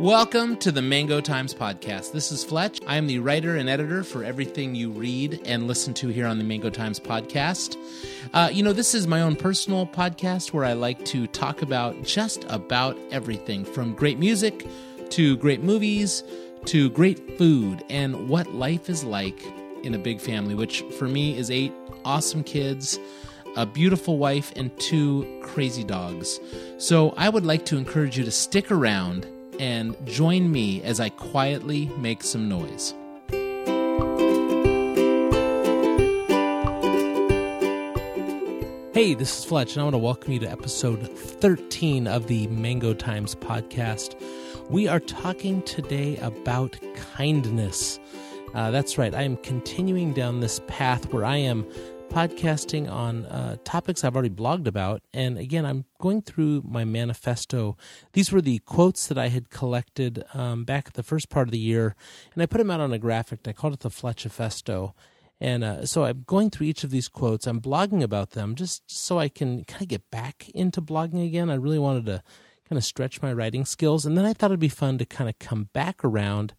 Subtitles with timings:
[0.00, 2.12] Welcome to the Mango Times Podcast.
[2.12, 2.78] This is Fletch.
[2.86, 6.38] I am the writer and editor for everything you read and listen to here on
[6.38, 7.76] the Mango Times Podcast.
[8.32, 12.00] Uh, you know, this is my own personal podcast where I like to talk about
[12.04, 14.64] just about everything from great music
[15.10, 16.22] to great movies
[16.66, 19.42] to great food and what life is like
[19.82, 21.72] in a big family, which for me is eight
[22.04, 23.00] awesome kids,
[23.56, 26.38] a beautiful wife, and two crazy dogs.
[26.78, 29.26] So I would like to encourage you to stick around
[29.58, 32.94] and join me as I quietly make some noise.
[38.98, 42.48] Hey, this is Fletch, and I want to welcome you to episode 13 of the
[42.48, 44.20] Mango Times podcast.
[44.68, 46.76] We are talking today about
[47.14, 48.00] kindness.
[48.54, 51.64] Uh, that's right, I am continuing down this path where I am
[52.08, 55.02] podcasting on uh, topics I've already blogged about.
[55.12, 57.76] And again, I'm going through my manifesto.
[58.12, 61.52] These were the quotes that I had collected um, back at the first part of
[61.52, 61.94] the year,
[62.34, 63.40] and I put them out on a graphic.
[63.46, 64.94] I called it the Fletchifesto.
[65.40, 67.46] And uh, so I'm going through each of these quotes.
[67.46, 71.50] I'm blogging about them just so I can kind of get back into blogging again.
[71.50, 72.22] I really wanted to
[72.68, 74.04] kind of stretch my writing skills.
[74.04, 76.54] And then I thought it'd be fun to kind of come back around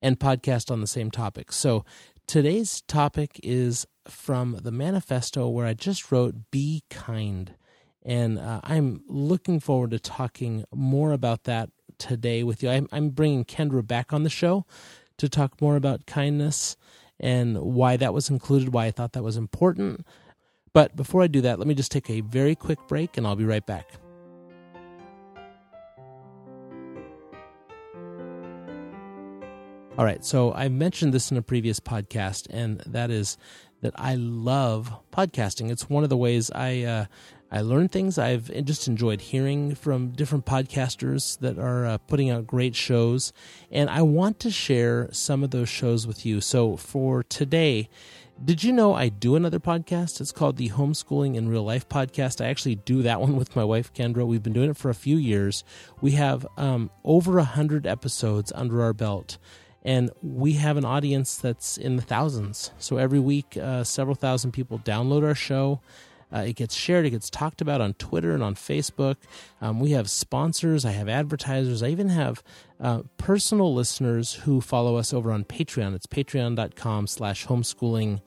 [0.00, 1.50] and podcast on the same topic.
[1.52, 1.84] So
[2.26, 7.54] today's topic is from the manifesto where I just wrote Be Kind.
[8.02, 12.70] And uh, I'm looking forward to talking more about that today with you.
[12.70, 14.66] I'm, I'm bringing Kendra back on the show
[15.18, 16.76] to talk more about kindness
[17.20, 20.06] and why that was included, why I thought that was important.
[20.72, 23.36] But before I do that, let me just take a very quick break and I'll
[23.36, 23.86] be right back.
[29.96, 33.38] All right, so I mentioned this in a previous podcast, and that is
[33.80, 35.70] that I love podcasting.
[35.70, 37.04] It's one of the ways I uh,
[37.52, 38.18] I learn things.
[38.18, 43.32] I've just enjoyed hearing from different podcasters that are uh, putting out great shows,
[43.70, 46.40] and I want to share some of those shows with you.
[46.40, 47.88] So for today,
[48.44, 50.20] did you know I do another podcast?
[50.20, 52.44] It's called the Homeschooling in Real Life podcast.
[52.44, 54.26] I actually do that one with my wife Kendra.
[54.26, 55.62] We've been doing it for a few years.
[56.00, 59.38] We have um, over a hundred episodes under our belt
[59.84, 62.70] and we have an audience that's in the thousands.
[62.78, 65.80] So every week, uh, several thousand people download our show.
[66.34, 69.16] Uh, it gets shared, it gets talked about on Twitter and on Facebook.
[69.60, 72.42] Um, we have sponsors, I have advertisers, I even have
[72.80, 75.94] uh, personal listeners who follow us over on Patreon.
[75.94, 78.20] It's patreon.com slash homeschooling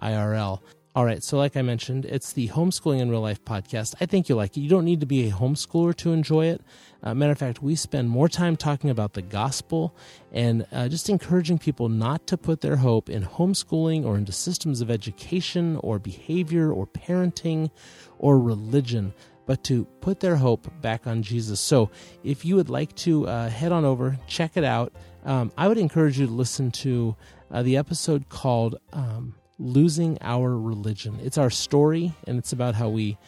[0.00, 0.60] IRL.
[0.92, 3.94] All right, so like I mentioned, it's the Homeschooling in Real Life podcast.
[4.00, 4.60] I think you'll like it.
[4.62, 6.62] You don't need to be a homeschooler to enjoy it.
[7.00, 9.94] Uh, matter of fact, we spend more time talking about the gospel
[10.32, 14.80] and uh, just encouraging people not to put their hope in homeschooling or into systems
[14.80, 17.70] of education or behavior or parenting
[18.18, 19.14] or religion,
[19.46, 21.60] but to put their hope back on Jesus.
[21.60, 21.88] So
[22.24, 24.92] if you would like to uh, head on over, check it out.
[25.24, 27.14] Um, I would encourage you to listen to
[27.52, 28.74] uh, the episode called.
[28.92, 31.20] Um, losing our religion.
[31.22, 33.18] It's our story, and it's about how we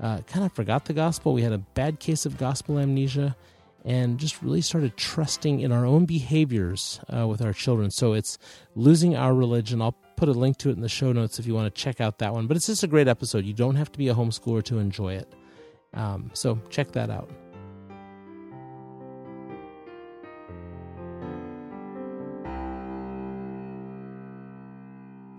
[0.00, 1.34] uh, kind of forgot the gospel.
[1.34, 3.36] We had a bad case of gospel amnesia
[3.84, 7.90] and just really started trusting in our own behaviors uh, with our children.
[7.90, 8.38] So it's
[8.74, 9.82] losing our religion.
[9.82, 12.00] I'll put a link to it in the show notes if you want to check
[12.00, 12.46] out that one.
[12.46, 13.44] But it's just a great episode.
[13.44, 15.34] You don't have to be a homeschooler to enjoy it.
[15.94, 17.30] Um, so check that out.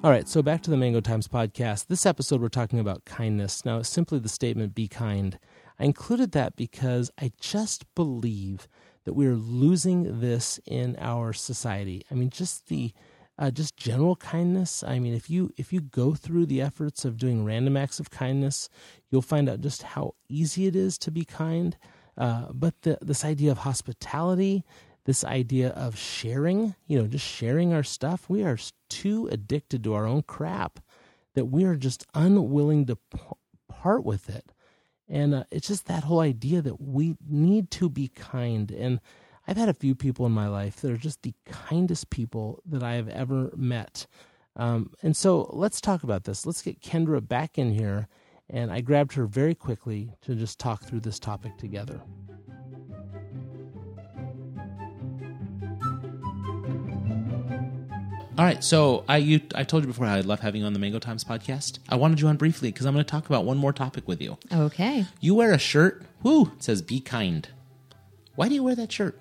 [0.03, 1.85] All right, so back to the Mango Times podcast.
[1.85, 3.63] This episode, we're talking about kindness.
[3.63, 5.37] Now, simply the statement, be kind.
[5.79, 8.67] I included that because I just believe
[9.05, 12.03] that we're losing this in our society.
[12.09, 12.93] I mean, just the
[13.37, 14.83] uh, just general kindness.
[14.83, 18.09] I mean, if you if you go through the efforts of doing random acts of
[18.09, 18.69] kindness,
[19.11, 21.77] you'll find out just how easy it is to be kind.
[22.17, 24.63] Uh, but the, this idea of hospitality,
[25.05, 28.29] this idea of sharing, you know, just sharing our stuff.
[28.29, 28.57] We are
[28.89, 30.79] too addicted to our own crap
[31.33, 32.97] that we are just unwilling to
[33.69, 34.51] part with it.
[35.07, 38.71] And uh, it's just that whole idea that we need to be kind.
[38.71, 38.99] And
[39.47, 42.83] I've had a few people in my life that are just the kindest people that
[42.83, 44.07] I have ever met.
[44.55, 46.45] Um, and so let's talk about this.
[46.45, 48.07] Let's get Kendra back in here.
[48.49, 52.01] And I grabbed her very quickly to just talk through this topic together.
[58.37, 60.71] All right, so I you I told you before how I love having you on
[60.71, 61.79] the Mango Times podcast.
[61.89, 64.21] I wanted you on briefly because I'm going to talk about one more topic with
[64.21, 64.37] you.
[64.51, 65.05] Okay.
[65.19, 67.49] You wear a shirt, whoo, it says "Be kind."
[68.35, 69.19] Why do you wear that shirt?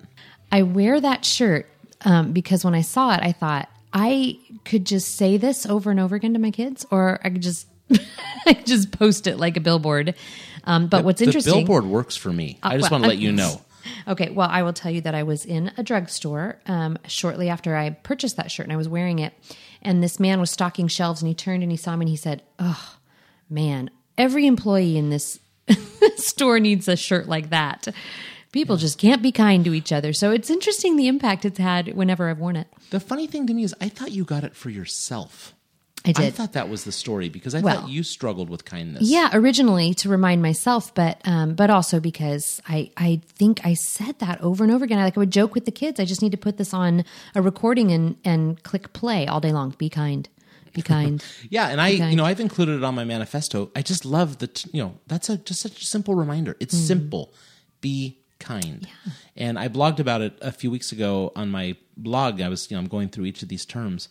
[0.49, 1.67] I wear that shirt
[2.05, 5.99] um, because when I saw it, I thought I could just say this over and
[5.99, 7.67] over again to my kids, or I could just
[8.45, 10.15] I just post it like a billboard.
[10.63, 12.59] Um, but the, what's the interesting, billboard works for me.
[12.63, 13.59] I just well, want to let you know.
[14.07, 17.75] Okay, well, I will tell you that I was in a drugstore um, shortly after
[17.75, 19.33] I purchased that shirt and I was wearing it.
[19.81, 22.15] And this man was stocking shelves and he turned and he saw me and he
[22.15, 22.97] said, Oh,
[23.49, 25.39] man, every employee in this
[26.17, 27.87] store needs a shirt like that.
[28.51, 30.11] People just can't be kind to each other.
[30.13, 32.67] So it's interesting the impact it's had whenever I've worn it.
[32.89, 35.53] The funny thing to me is, I thought you got it for yourself.
[36.03, 36.25] I did.
[36.25, 39.03] I thought that was the story because I Well- thought you struggled with kindness.
[39.09, 44.17] Yeah, originally to remind myself, but um, but also because I I think I said
[44.19, 44.97] that over and over again.
[44.99, 45.99] I like I would joke with the kids.
[45.99, 47.03] I just need to put this on
[47.35, 49.75] a recording and and click play all day long.
[49.77, 50.27] Be kind,
[50.73, 51.23] be kind.
[51.49, 53.69] Yeah, and I, you know, I've included it on my manifesto.
[53.75, 56.55] I just love the, t- you know, that's a just such a simple reminder.
[56.59, 56.87] It's Mm.
[56.87, 57.33] simple.
[57.81, 58.87] Be kind.
[58.87, 59.11] Yeah.
[59.35, 62.41] And I blogged about it a few weeks ago on my blog.
[62.41, 64.07] I was, you know, I'm going through each of these terms.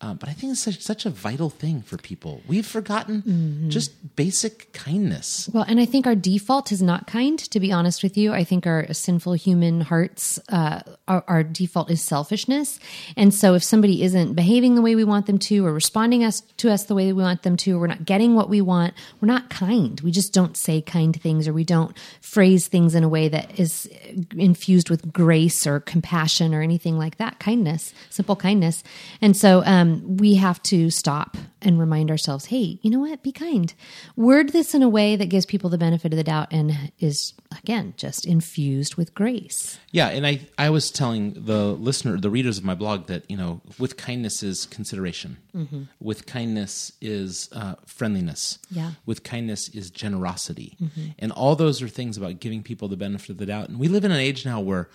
[0.00, 2.42] Um, but I think it's such, such a vital thing for people.
[2.46, 3.70] We've forgotten Mm-hmm.
[3.70, 5.48] just basic kindness.
[5.52, 7.38] Well, and I think our default is not kind.
[7.38, 11.90] To be honest with you, I think our sinful human hearts, uh, our, our default
[11.90, 12.80] is selfishness.
[13.16, 16.42] And so, if somebody isn't behaving the way we want them to, or responding us
[16.58, 18.94] to us the way we want them to, or we're not getting what we want,
[19.20, 20.00] we're not kind.
[20.00, 23.58] We just don't say kind things, or we don't phrase things in a way that
[23.58, 23.88] is
[24.36, 27.38] infused with grace or compassion or anything like that.
[27.38, 28.82] Kindness, simple kindness.
[29.22, 33.22] And so, um, Um, we have to stop and remind ourselves, hey, you know what?
[33.22, 33.72] Be kind.
[34.16, 37.32] Word this in a way that gives people the benefit of the doubt and is,
[37.58, 39.78] again, just infused with grace.
[39.92, 43.36] Yeah, and I, I was telling the listener, the readers of my blog, that you
[43.36, 45.84] know, with kindness is consideration, mm-hmm.
[46.00, 48.92] with kindness is uh, friendliness, Yeah.
[49.06, 51.08] with kindness is generosity, mm-hmm.
[51.18, 53.68] and all those are things about giving people the benefit of the doubt.
[53.68, 54.88] And we live in an age now where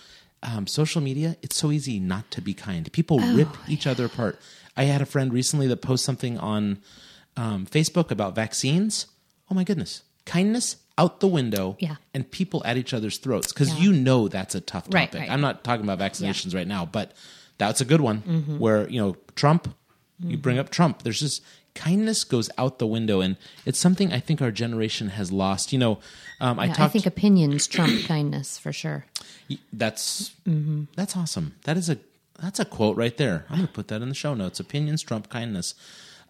[0.43, 2.91] um, social media, it's so easy not to be kind.
[2.91, 4.39] People rip each other apart.
[4.77, 6.79] I had a friend recently that posted something on
[7.37, 9.07] um, Facebook about vaccines.
[9.51, 11.95] Oh my goodness, kindness out the window, Yeah.
[12.13, 13.79] and people at each other's throats because Yeah.
[13.83, 14.93] you know that's a tough topic.
[14.93, 15.29] Right, right.
[15.31, 17.13] I'm not talking about vaccinations right now, but
[17.57, 18.19] that's a good one
[18.59, 19.73] where, you know, Trump,
[20.21, 21.03] you bring up Trump.
[21.03, 21.41] There's just
[21.75, 23.21] kindness goes out the window.
[23.21, 25.71] And it's something I think our generation has lost.
[25.71, 25.99] You know,
[26.41, 29.05] um, I Yeah, I talked, think opinions trump kindness for sure.
[29.73, 30.83] That's, mm-hmm.
[30.95, 31.55] that's awesome.
[31.63, 31.97] That is a,
[32.41, 33.45] that's a quote right there.
[33.49, 34.59] I'm going to put that in the show notes.
[34.59, 35.75] Opinions trump kindness.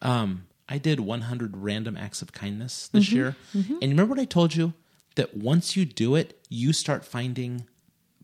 [0.01, 3.15] Um, I did 100 random acts of kindness this mm-hmm.
[3.15, 3.35] year.
[3.55, 3.73] Mm-hmm.
[3.81, 4.73] And remember what I told you?
[5.15, 7.65] That once you do it, you start finding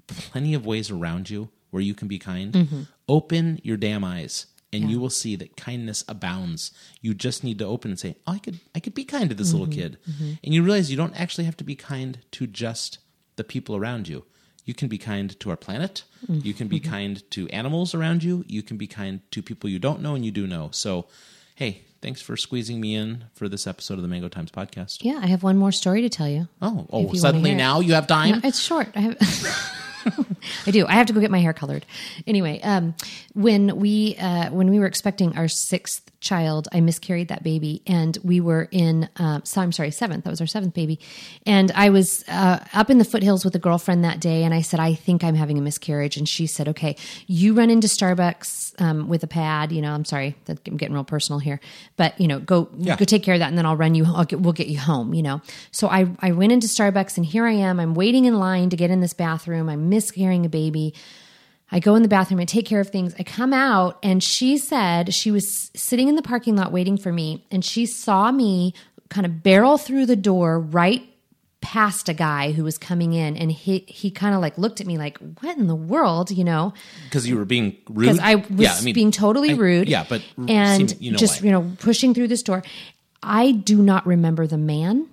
[0.07, 2.53] plenty of ways around you where you can be kind.
[3.09, 6.71] Open your damn eyes and you will see that kindness abounds.
[7.01, 9.35] You just need to open and say, oh, I could I could be kind to
[9.35, 9.97] this little kid.
[10.43, 12.99] And you realize you don't actually have to be kind to just
[13.35, 14.23] the people around you.
[14.65, 16.03] You can be kind to our planet.
[16.27, 18.43] You can be kind to animals around you.
[18.47, 20.69] You can be kind to people you don't know and you do know.
[20.71, 21.05] So,
[21.53, 25.03] hey, thanks for squeezing me in for this episode of the Mango Times podcast.
[25.03, 26.47] Yeah, I have one more story to tell you.
[26.63, 28.31] Oh, oh, you suddenly now you have time?
[28.31, 28.87] No, it's short.
[28.95, 29.17] I have.
[30.67, 30.85] I do.
[30.87, 31.85] I have to go get my hair colored.
[32.27, 32.95] Anyway, um,
[33.33, 38.17] when we uh, when we were expecting our sixth child, I miscarried that baby, and
[38.23, 39.07] we were in.
[39.17, 40.23] Um, so I'm sorry, seventh.
[40.25, 40.99] That was our seventh baby,
[41.45, 44.61] and I was uh, up in the foothills with a girlfriend that day, and I
[44.61, 48.81] said, "I think I'm having a miscarriage," and she said, "Okay, you run into Starbucks
[48.81, 49.71] um, with a pad.
[49.71, 51.59] You know, I'm sorry, that, I'm getting real personal here,
[51.95, 52.97] but you know, go Yeah.
[52.97, 54.05] go take care of that, and then I'll run you.
[54.05, 55.13] I'll get, we'll get you home.
[55.13, 55.41] You know."
[55.71, 57.79] So I I went into Starbucks, and here I am.
[57.79, 59.69] I'm waiting in line to get in this bathroom.
[59.69, 60.93] I'm miscarrying a baby.
[61.71, 63.15] I go in the bathroom, I take care of things.
[63.17, 67.11] I come out, and she said she was sitting in the parking lot waiting for
[67.11, 68.73] me, and she saw me
[69.09, 71.03] kind of barrel through the door right
[71.61, 74.85] past a guy who was coming in, and he he kind of like looked at
[74.85, 76.73] me like, "What in the world?" You know,
[77.05, 78.01] Because you were being rude.
[78.05, 79.89] because I was Yeah, mean, being totally I- rude.
[79.89, 81.45] Yeah, but and seem- you know just why.
[81.47, 82.61] you know pushing through this door.
[83.23, 85.07] I do not remember the man.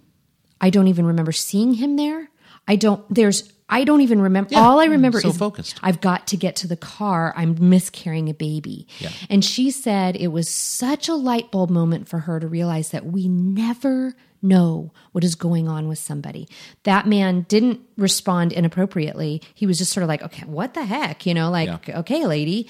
[0.60, 2.28] I don't even remember seeing him there.
[2.68, 3.02] I don't.
[3.12, 3.50] There's.
[3.72, 4.50] I don't even remember.
[4.52, 5.78] Yeah, all I remember so is focused.
[5.82, 7.32] I've got to get to the car.
[7.36, 8.86] I'm miscarrying a baby.
[8.98, 9.10] Yeah.
[9.30, 13.06] And she said it was such a light bulb moment for her to realize that
[13.06, 16.48] we never know what is going on with somebody.
[16.82, 19.40] That man didn't respond inappropriately.
[19.54, 21.24] He was just sort of like, okay, what the heck?
[21.24, 22.00] You know, like, Yeah.
[22.00, 22.68] okay, lady.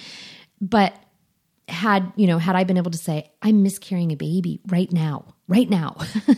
[0.61, 0.95] But
[1.69, 5.25] had you know had i been able to say i'm miscarrying a baby right now
[5.49, 5.97] right now.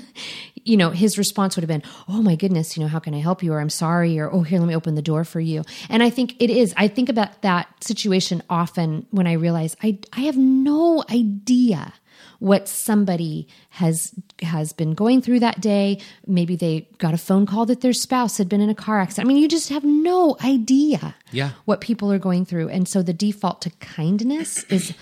[0.67, 3.19] You know his response would have been oh my goodness you know how can i
[3.21, 3.53] help you?
[3.53, 5.63] or i'm sorry or oh here let me open the door for you.
[5.91, 6.73] And i think it is.
[6.79, 11.93] I think about that situation often when i realize i i have no idea
[12.39, 16.01] what somebody has has been going through that day.
[16.27, 19.27] Maybe they got a phone call that their spouse had been in a car accident.
[19.27, 21.51] I mean you just have no idea Yeah.
[21.67, 22.71] what people are going through.
[22.71, 24.95] And so the default to kindness is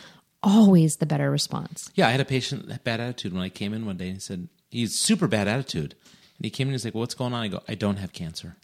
[0.43, 3.73] always the better response Yeah, I had a patient that bad attitude when I came
[3.73, 5.95] in one day and he said, he's super bad attitude.
[6.39, 7.43] And he came in and he's like, well, what's going on?
[7.43, 8.57] I go, I don't have cancer.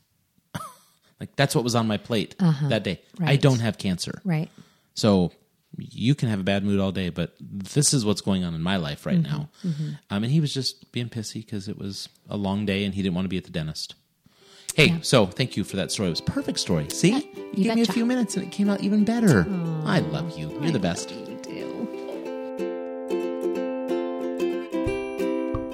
[1.20, 2.36] Like that's what was on my plate
[2.68, 3.00] that day.
[3.20, 4.20] I don't have cancer.
[4.24, 4.48] Right.
[4.94, 5.32] So
[5.76, 8.62] you can have a bad mood all day, but this is what's going on in
[8.62, 9.36] my life right Mm-hmm.
[9.36, 9.48] now.
[10.10, 13.02] Um, and he was just being pissy because it was a long day and he
[13.02, 13.96] didn't want to be at the dentist.
[14.76, 16.06] Hey, so thank you for that story.
[16.06, 16.86] It was a perfect story.
[16.90, 19.44] See, you, you gave me a few minutes and it came out even better.
[19.84, 20.50] I love you.
[20.62, 21.12] You're the best.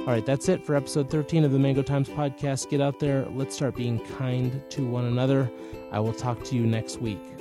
[0.07, 2.69] All right, that's it for episode 13 of the Mango Times podcast.
[2.69, 3.25] Get out there.
[3.31, 5.51] Let's start being kind to one another.
[5.93, 7.34] I will talk to you next week.